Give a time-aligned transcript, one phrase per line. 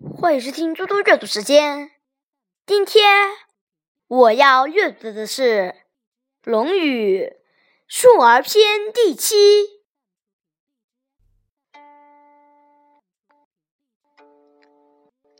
[0.00, 1.90] 欢迎收听嘟嘟阅读时间。
[2.64, 3.30] 今天
[4.06, 5.74] 我要阅读的是
[6.48, 7.24] 《论语·
[7.88, 9.34] 述而篇》第七。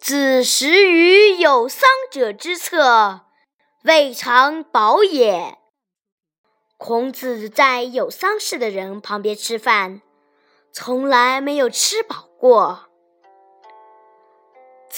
[0.00, 3.26] 子食于有丧者之侧，
[3.84, 5.56] 未尝饱也。
[6.76, 10.02] 孔子在有丧事的人旁边吃饭，
[10.72, 12.87] 从来没有吃饱过。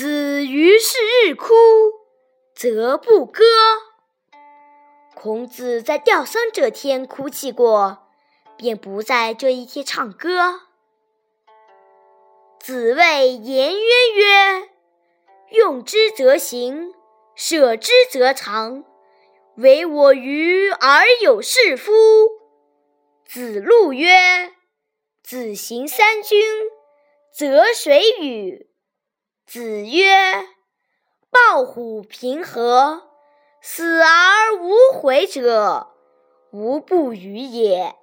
[0.01, 0.97] 子于是
[1.27, 1.53] 日哭，
[2.55, 3.45] 则不歌。
[5.15, 8.09] 孔子在吊丧这天哭泣过，
[8.57, 10.63] 便不在这一天唱歌。
[12.59, 14.71] 子谓颜渊曰
[15.53, 16.95] ：“用之则行，
[17.35, 18.87] 舍之则藏。
[19.59, 21.93] 唯我愚而有是夫。”
[23.29, 24.55] 子路曰
[25.23, 26.43] ：“子行三军，
[27.31, 28.69] 则谁与？”
[29.53, 30.47] 子曰
[31.29, 33.11] ：“抱虎平和，
[33.61, 35.89] 死而无悔者，
[36.53, 37.97] 无不与也。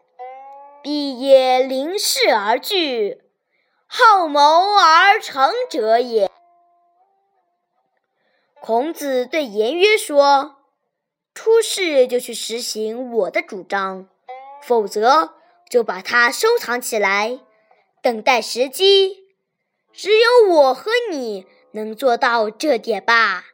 [0.83, 3.21] 必也临事而惧，
[3.88, 6.30] 好谋而成者也。”
[8.59, 10.58] 孔子对颜渊说
[11.33, 14.09] ：“出事就去实行我的主张，
[14.61, 15.36] 否则
[15.69, 17.39] 就把它收藏起来，
[18.02, 19.23] 等待时机。”
[20.58, 23.45] 我和你能做到这点吧？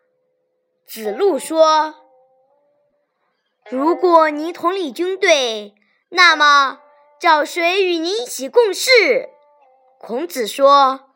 [0.86, 1.96] 子路说
[3.70, 5.76] ：“如果你统领军队，
[6.10, 6.80] 那么
[7.20, 9.30] 找谁与你一起共事？”
[10.00, 11.10] 孔子说：“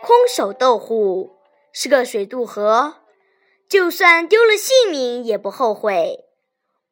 [0.00, 1.36] 空手斗虎，
[1.72, 2.98] 涉水渡河，
[3.68, 6.24] 就算丢了性命也不后悔。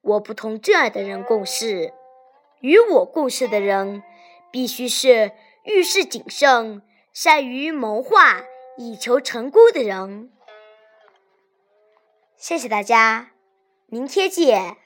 [0.03, 1.93] 我不同这样的人共事，
[2.61, 4.03] 与我共事的人
[4.51, 5.31] 必须是
[5.63, 8.43] 遇事谨慎。”善于谋划
[8.77, 10.33] 以求成功的人。
[12.37, 13.33] 谢谢大家，
[13.87, 14.77] 明天见。